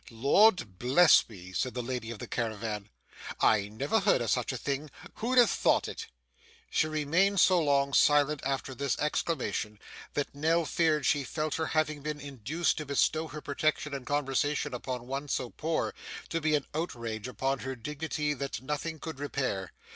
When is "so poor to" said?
15.27-16.41